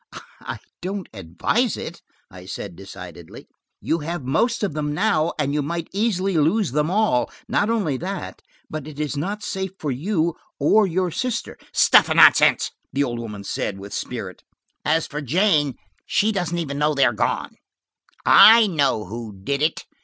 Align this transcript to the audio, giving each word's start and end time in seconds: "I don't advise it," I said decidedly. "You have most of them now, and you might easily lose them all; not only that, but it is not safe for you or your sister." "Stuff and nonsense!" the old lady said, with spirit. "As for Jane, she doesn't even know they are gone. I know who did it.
"I 0.41 0.57
don't 0.81 1.07
advise 1.13 1.77
it," 1.77 2.01
I 2.31 2.47
said 2.47 2.75
decidedly. 2.75 3.47
"You 3.79 3.99
have 3.99 4.23
most 4.23 4.63
of 4.63 4.73
them 4.73 4.95
now, 4.95 5.31
and 5.37 5.53
you 5.53 5.61
might 5.61 5.89
easily 5.93 6.37
lose 6.39 6.71
them 6.71 6.89
all; 6.89 7.29
not 7.47 7.69
only 7.69 7.97
that, 7.97 8.41
but 8.67 8.87
it 8.87 8.99
is 8.99 9.15
not 9.15 9.43
safe 9.43 9.69
for 9.77 9.91
you 9.91 10.33
or 10.59 10.87
your 10.87 11.11
sister." 11.11 11.55
"Stuff 11.71 12.09
and 12.09 12.17
nonsense!" 12.17 12.71
the 12.91 13.03
old 13.03 13.19
lady 13.19 13.43
said, 13.43 13.77
with 13.77 13.93
spirit. 13.93 14.41
"As 14.83 15.05
for 15.05 15.21
Jane, 15.21 15.75
she 16.07 16.31
doesn't 16.31 16.57
even 16.57 16.79
know 16.79 16.95
they 16.95 17.05
are 17.05 17.13
gone. 17.13 17.57
I 18.25 18.65
know 18.65 19.05
who 19.05 19.39
did 19.43 19.61
it. 19.61 19.85